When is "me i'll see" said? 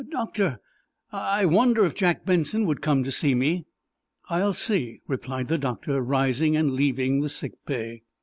3.35-4.99